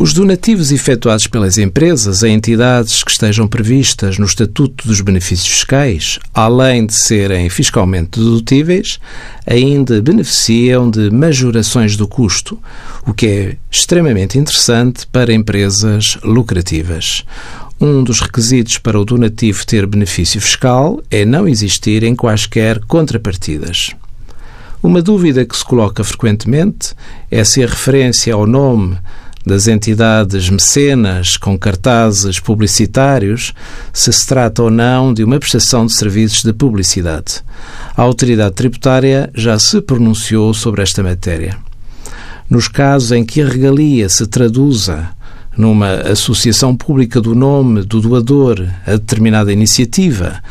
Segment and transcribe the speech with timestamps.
[0.00, 6.18] Os donativos efetuados pelas empresas a entidades que estejam previstas no Estatuto dos Benefícios Fiscais,
[6.32, 8.98] além de serem fiscalmente dedutíveis,
[9.46, 12.58] ainda beneficiam de majorações do custo,
[13.06, 17.22] o que é extremamente interessante para empresas lucrativas.
[17.78, 23.90] Um dos requisitos para o donativo ter benefício fiscal é não existir em quaisquer contrapartidas.
[24.82, 26.94] Uma dúvida que se coloca frequentemente
[27.30, 28.96] é se a referência ao nome
[29.44, 33.54] das entidades mecenas com cartazes publicitários
[33.92, 37.42] se se trata ou não de uma prestação de serviços de publicidade.
[37.96, 41.56] A autoridade tributária já se pronunciou sobre esta matéria.
[42.48, 45.08] Nos casos em que a regalia se traduza
[45.56, 50.42] numa associação pública do nome do doador a determinada iniciativa,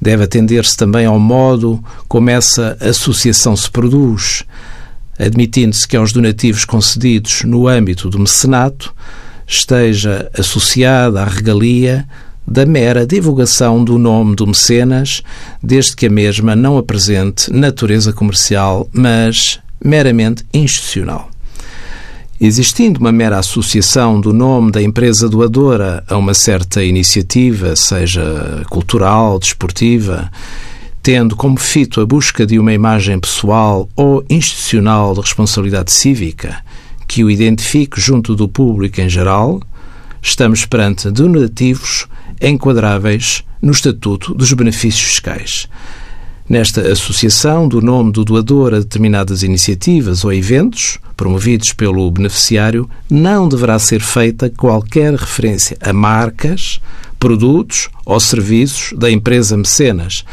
[0.00, 4.44] deve atender-se também ao modo como essa associação se produz,
[5.18, 8.94] admitindo-se que aos donativos concedidos no âmbito do mecenato
[9.46, 12.06] esteja associada a regalia
[12.46, 15.22] da mera divulgação do nome do mecenas,
[15.62, 21.30] desde que a mesma não apresente natureza comercial, mas meramente institucional.
[22.40, 29.38] Existindo uma mera associação do nome da empresa doadora a uma certa iniciativa, seja cultural,
[29.38, 30.30] desportiva,
[31.08, 36.62] tendo como fito a busca de uma imagem pessoal ou institucional de responsabilidade cívica
[37.06, 39.58] que o identifique junto do público em geral,
[40.20, 42.06] estamos perante donativos
[42.42, 45.66] enquadráveis no Estatuto dos Benefícios Fiscais.
[46.46, 53.48] Nesta associação do nome do doador a determinadas iniciativas ou eventos promovidos pelo beneficiário, não
[53.48, 56.82] deverá ser feita qualquer referência a marcas,
[57.18, 60.24] produtos ou serviços da empresa mecenas,